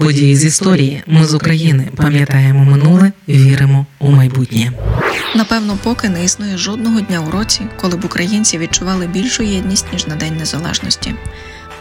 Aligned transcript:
Події 0.00 0.36
з 0.36 0.44
історії. 0.44 1.02
Ми 1.06 1.24
з 1.24 1.34
України 1.34 1.88
пам'ятаємо 1.96 2.64
минуле, 2.64 3.12
віримо 3.28 3.86
у 3.98 4.10
майбутнє. 4.10 4.72
Напевно, 5.36 5.78
поки 5.82 6.08
не 6.08 6.24
існує 6.24 6.56
жодного 6.56 7.00
дня 7.00 7.20
у 7.20 7.30
році, 7.30 7.60
коли 7.80 7.96
б 7.96 8.04
українці 8.04 8.58
відчували 8.58 9.06
більшу 9.06 9.42
єдність 9.42 9.92
ніж 9.92 10.06
на 10.06 10.16
День 10.16 10.36
Незалежності. 10.36 11.14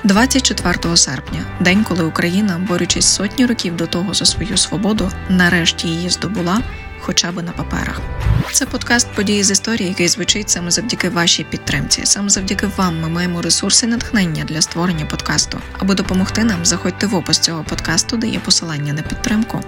24 0.04 0.98
серпня, 0.98 1.40
день, 1.60 1.84
коли 1.84 2.04
Україна, 2.04 2.62
борючись 2.70 3.06
сотні 3.06 3.46
років 3.46 3.76
до 3.76 3.88
того 3.88 4.14
за 4.14 4.26
свою 4.26 4.58
свободу, 4.58 5.12
нарешті 5.30 5.88
її 5.88 6.10
здобула, 6.10 6.62
хоча 7.02 7.32
б 7.32 7.44
на 7.44 7.52
паперах. 7.52 8.02
Це 8.52 8.66
подкаст 8.66 9.08
події 9.16 9.44
з 9.44 9.52
історії, 9.52 9.90
який 9.90 10.08
звучить 10.08 10.50
саме 10.50 10.72
завдяки 10.72 11.10
вашій 11.10 11.44
підтримці. 11.44 12.02
Саме 12.06 12.30
завдяки 12.30 12.70
вам 12.78 13.02
ми 13.02 13.10
маємо 13.10 13.42
ресурси 13.42 13.88
натхнення 13.88 14.44
для 14.44 14.62
створення 14.62 15.06
подкасту. 15.06 15.60
Аби 15.80 15.96
допомогти 15.96 16.44
нам, 16.44 16.66
заходьте 16.66 17.08
в 17.08 17.16
опис 17.16 17.40
цього 17.40 17.64
подкасту, 17.64 18.18
де 18.18 18.28
є 18.28 18.40
посилання 18.40 18.94
на 18.94 19.02
підтримку. 19.02 19.62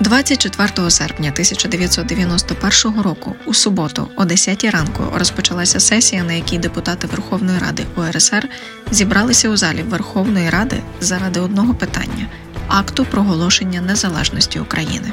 24 0.00 0.90
серпня 0.90 1.30
1991 1.30 3.00
року 3.00 3.36
у 3.46 3.54
суботу, 3.54 4.08
о 4.16 4.24
10 4.24 4.64
ранку, 4.64 5.04
розпочалася 5.14 5.80
сесія, 5.80 6.22
на 6.22 6.32
якій 6.32 6.58
депутати 6.58 7.06
Верховної 7.06 7.58
Ради 7.58 7.86
УРСР 7.96 8.48
зібралися 8.90 9.48
у 9.48 9.56
залі 9.56 9.82
Верховної 9.82 10.50
Ради 10.50 10.82
заради 11.00 11.40
одного 11.40 11.74
питання 11.74 12.26
акту 12.68 13.04
проголошення 13.04 13.80
незалежності 13.80 14.60
України. 14.60 15.12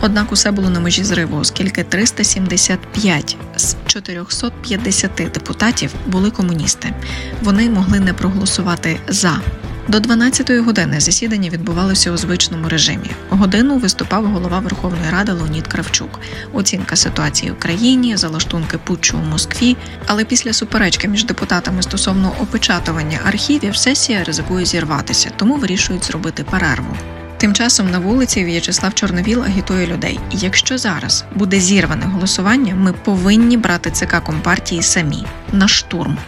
Однак 0.00 0.32
усе 0.32 0.50
було 0.50 0.70
на 0.70 0.80
межі 0.80 1.04
зриву, 1.04 1.38
оскільки 1.38 1.84
375 1.84 3.36
з 3.56 3.76
450 3.86 5.10
депутатів 5.14 5.94
були 6.06 6.30
комуністи. 6.30 6.94
Вони 7.42 7.70
могли 7.70 8.00
не 8.00 8.12
проголосувати 8.12 9.00
за. 9.08 9.40
До 9.88 9.98
12-ї 9.98 10.60
години 10.60 11.00
засідання 11.00 11.50
відбувалося 11.50 12.12
у 12.12 12.16
звичному 12.16 12.68
режимі. 12.68 13.10
Годину 13.30 13.78
виступав 13.78 14.26
голова 14.26 14.58
Верховної 14.58 15.10
Ради 15.10 15.32
Леонід 15.32 15.66
Кравчук. 15.66 16.20
Оцінка 16.52 16.96
ситуації 16.96 17.52
в 17.52 17.58
країні, 17.58 18.16
залаштунки 18.16 18.78
путчу 18.78 19.18
у 19.18 19.30
Москві. 19.30 19.76
Але 20.06 20.24
після 20.24 20.52
суперечки 20.52 21.08
між 21.08 21.24
депутатами 21.24 21.82
стосовно 21.82 22.32
опечатування 22.40 23.20
архівів 23.24 23.76
сесія 23.76 24.24
ризикує 24.24 24.64
зірватися, 24.64 25.30
тому 25.36 25.56
вирішують 25.56 26.04
зробити 26.04 26.44
перерву. 26.44 26.96
Тим 27.38 27.54
часом 27.54 27.90
на 27.90 27.98
вулиці 27.98 28.44
В'ячеслав 28.44 28.94
Чорновіл 28.94 29.42
агітує 29.44 29.86
людей. 29.86 30.20
Якщо 30.30 30.78
зараз 30.78 31.24
буде 31.34 31.60
зірване 31.60 32.06
голосування, 32.06 32.74
ми 32.74 32.92
повинні 32.92 33.56
брати 33.56 33.90
ЦК 33.90 34.20
Компартії 34.24 34.82
самі 34.82 35.26
на 35.52 35.68
штурм. 35.68 36.18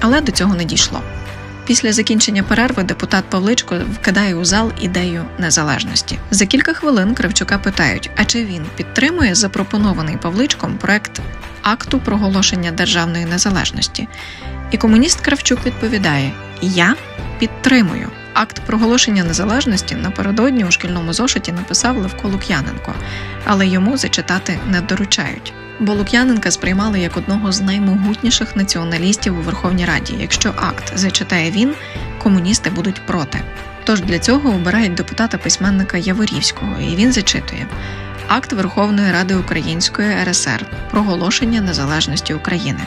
Але 0.00 0.20
до 0.20 0.32
цього 0.32 0.54
не 0.54 0.64
дійшло. 0.64 1.02
Після 1.66 1.92
закінчення 1.92 2.42
перерви 2.42 2.82
депутат 2.82 3.24
Павличко 3.24 3.80
вкидає 3.94 4.34
у 4.34 4.44
зал 4.44 4.72
ідею 4.80 5.24
незалежності. 5.38 6.18
За 6.30 6.46
кілька 6.46 6.72
хвилин 6.72 7.14
Кравчука 7.14 7.58
питають: 7.58 8.10
а 8.16 8.24
чи 8.24 8.44
він 8.44 8.66
підтримує 8.76 9.34
запропонований 9.34 10.16
Павличком 10.16 10.78
проект 10.78 11.20
акту 11.62 12.00
проголошення 12.00 12.70
державної 12.70 13.24
незалежності? 13.24 14.08
І 14.70 14.76
комуніст 14.76 15.20
Кравчук 15.20 15.66
відповідає: 15.66 16.32
Я 16.60 16.94
підтримую. 17.38 18.08
Акт 18.34 18.60
проголошення 18.60 19.24
незалежності 19.24 19.94
напередодні 19.94 20.64
у 20.64 20.70
шкільному 20.70 21.12
зошиті 21.12 21.52
написав 21.52 21.96
Левко 21.96 22.28
Лук'яненко, 22.28 22.94
але 23.44 23.66
йому 23.66 23.96
зачитати 23.96 24.58
не 24.70 24.80
доручають. 24.80 25.52
Бо 25.80 25.94
Лук'яненка 25.94 26.50
сприймали 26.50 27.00
як 27.00 27.16
одного 27.16 27.52
з 27.52 27.60
наймогутніших 27.60 28.56
націоналістів 28.56 29.38
у 29.38 29.42
Верховній 29.42 29.84
Раді. 29.84 30.14
Якщо 30.20 30.48
акт 30.48 30.92
зачитає 30.98 31.50
він, 31.50 31.74
комуністи 32.22 32.70
будуть 32.70 33.06
проти. 33.06 33.38
Тож 33.84 34.00
для 34.00 34.18
цього 34.18 34.50
обирають 34.50 34.94
депутата 34.94 35.38
письменника 35.38 35.96
Яворівського, 35.96 36.80
і 36.80 36.96
він 36.96 37.12
зачитує 37.12 37.66
акт 38.28 38.52
Верховної 38.52 39.12
Ради 39.12 39.34
Української 39.34 40.24
РСР 40.24 40.66
проголошення 40.90 41.60
незалежності 41.60 42.34
України 42.34 42.80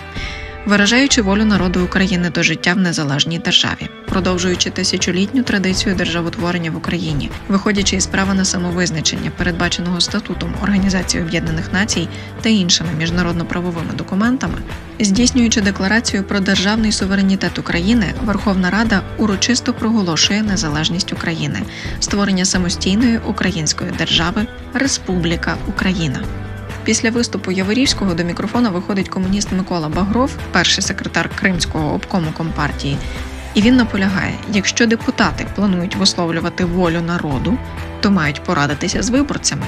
виражаючи 0.66 1.22
волю 1.22 1.46
народу 1.46 1.86
України 1.86 2.30
до 2.30 2.44
життя 2.44 2.74
в 2.74 2.78
незалежній 2.78 3.40
державі, 3.40 3.90
продовжуючи 4.10 4.70
тисячолітню 4.70 5.44
традицію 5.44 5.96
державотворення 5.96 6.72
в 6.72 6.78
Україні, 6.78 7.32
виходячи 7.48 7.96
із 7.96 8.06
права 8.06 8.34
на 8.34 8.46
самовизначення, 8.46 9.32
передбаченого 9.38 10.02
статутом 10.02 10.54
Організації 10.62 11.24
Об'єднаних 11.24 11.74
Націй 11.74 12.08
та 12.42 12.50
іншими 12.50 12.90
міжнародно-правовими 13.00 13.96
документами, 13.96 14.58
здійснюючи 15.00 15.62
декларацію 15.62 16.24
про 16.24 16.40
державний 16.40 16.92
суверенітет 16.92 17.60
України, 17.60 18.14
Верховна 18.24 18.70
Рада 18.70 19.02
урочисто 19.18 19.74
проголошує 19.74 20.44
незалежність 20.44 21.14
України, 21.14 21.62
створення 22.00 22.46
самостійної 22.46 23.20
української 23.28 23.92
держави 23.92 24.48
Республіка 24.74 25.58
Україна. 25.68 26.20
Після 26.86 27.10
виступу 27.10 27.52
Яворівського 27.52 28.14
до 28.14 28.24
мікрофона 28.24 28.70
виходить 28.70 29.10
комуніст 29.10 29.52
Микола 29.52 29.90
Багров, 29.90 30.32
перший 30.52 30.84
секретар 30.84 31.30
Кримського 31.36 31.94
обкому 31.94 32.32
компартії. 32.38 32.98
І 33.54 33.62
він 33.62 33.76
наполягає: 33.76 34.34
якщо 34.54 34.86
депутати 34.86 35.46
планують 35.56 35.96
висловлювати 35.96 36.66
волю 36.66 37.02
народу, 37.02 37.58
то 38.02 38.12
мають 38.12 38.44
порадитися 38.44 39.02
з 39.02 39.10
виборцями. 39.10 39.66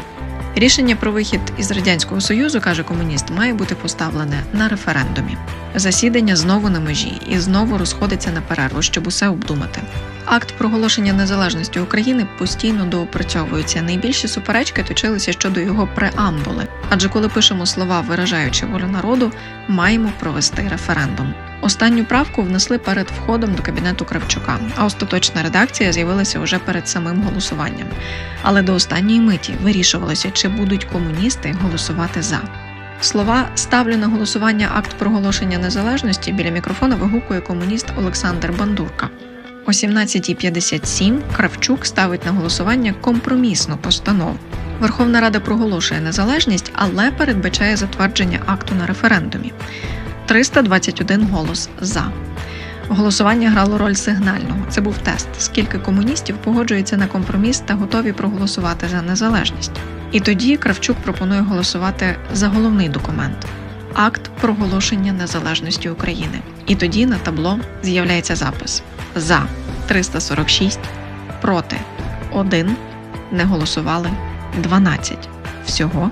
Рішення 0.56 0.96
про 0.96 1.12
вихід 1.12 1.42
із 1.58 1.72
радянського 1.72 2.22
союзу, 2.22 2.62
каже 2.62 2.84
комуніст, 2.84 3.26
має 3.38 3.54
бути 3.54 3.76
поставлене 3.76 4.44
на 4.54 4.68
референдумі. 4.68 5.38
Засідання 5.76 6.36
знову 6.36 6.70
на 6.70 6.80
межі 6.80 7.22
і 7.30 7.38
знову 7.40 7.78
розходиться 7.78 8.32
на 8.32 8.42
перерву, 8.42 8.82
щоб 8.82 9.08
усе 9.08 9.28
обдумати. 9.28 9.82
Акт 10.26 10.58
проголошення 10.58 11.14
незалежності 11.14 11.80
України 11.80 12.28
постійно 12.40 12.86
доопрацьовується. 12.86 13.82
Найбільші 13.82 14.28
суперечки 14.28 14.84
точилися 14.84 15.32
щодо 15.32 15.60
його 15.60 15.90
преамбули, 15.96 16.68
адже 16.90 17.10
коли 17.10 17.30
пишемо 17.30 17.66
слова, 17.66 18.02
виражаючи 18.02 18.66
волю 18.66 18.88
народу, 18.88 19.32
маємо 19.68 20.12
провести 20.20 20.68
референдум. 20.72 21.34
Останню 21.62 22.06
правку 22.06 22.42
внесли 22.44 22.78
перед 22.78 23.08
входом 23.08 23.54
до 23.56 23.64
кабінету 23.64 24.06
Кравчука, 24.06 24.60
а 24.76 24.86
остаточна 24.86 25.44
редакція 25.44 25.94
з'явилася 25.94 26.40
вже 26.40 26.60
перед 26.60 26.88
самим 26.88 27.22
голосуванням. 27.22 27.88
Але 28.42 28.62
до 28.62 28.74
останньої 28.74 29.20
миті 29.20 29.54
вирішувалося, 29.64 30.32
чи 30.32 30.48
будуть 30.48 30.86
комуністи 30.86 31.56
голосувати 31.62 32.22
за. 32.22 32.40
Слова 33.02 33.50
ставлю 33.56 33.98
на 33.98 34.08
голосування 34.08 34.72
акт 34.76 34.94
проголошення 34.94 35.58
незалежності 35.58 36.32
біля 36.32 36.50
мікрофона 36.50 36.96
вигукує 36.96 37.42
комуніст 37.42 37.88
Олександр 37.98 38.54
Бандурка. 38.60 39.10
О 39.66 39.72
17.57 39.72 41.20
Кравчук 41.36 41.86
ставить 41.86 42.26
на 42.26 42.32
голосування 42.32 42.94
компромісну 43.02 43.78
постанову. 43.78 44.38
Верховна 44.80 45.22
Рада 45.22 45.40
проголошує 45.40 46.02
незалежність, 46.02 46.72
але 46.74 47.12
передбачає 47.12 47.78
затвердження 47.78 48.40
акту 48.46 48.76
на 48.76 48.86
референдумі. 48.86 49.54
321 50.26 51.24
голос 51.24 51.70
за. 51.82 52.12
Голосування 52.90 53.50
грало 53.50 53.78
роль 53.78 53.94
сигнального. 53.94 54.60
Це 54.70 54.82
був 54.82 54.98
тест, 54.98 55.28
скільки 55.38 55.78
комуністів 55.80 56.38
погоджується 56.38 56.98
на 56.98 57.08
компроміс 57.08 57.60
та 57.60 57.74
готові 57.74 58.12
проголосувати 58.12 58.88
за 58.88 59.02
незалежність. 59.02 59.72
І 60.12 60.20
тоді 60.20 60.58
Кравчук 60.58 60.98
пропонує 60.98 61.42
голосувати 61.42 62.16
за 62.34 62.48
головний 62.48 62.90
документ 62.90 63.48
акт 63.94 64.22
проголошення 64.42 65.14
незалежності 65.14 65.90
України. 65.90 66.40
І 66.68 66.76
тоді 66.76 67.06
на 67.06 67.16
табло 67.16 67.60
з'являється 67.84 68.36
запис 68.36 68.84
за 69.16 69.44
346, 69.88 70.80
проти 71.42 71.78
1, 72.32 72.76
не 73.32 73.44
голосували 73.44 74.10
12. 74.62 75.30
Всього 75.66 76.12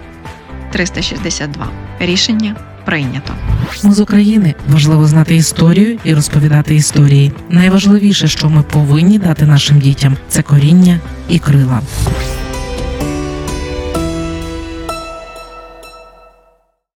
362. 0.71 1.67
Рішення 1.99 2.55
прийнято. 2.85 3.33
Ми 3.83 3.93
з 3.93 3.99
України 3.99 4.55
важливо 4.69 5.07
знати 5.07 5.35
історію 5.35 5.99
і 6.03 6.13
розповідати 6.13 6.75
історії. 6.75 7.31
Найважливіше, 7.49 8.27
що 8.27 8.49
ми 8.49 8.63
повинні 8.63 9.19
дати 9.19 9.45
нашим 9.45 9.79
дітям, 9.79 10.17
це 10.29 10.41
коріння 10.41 10.99
і 11.29 11.39
крила. 11.39 11.81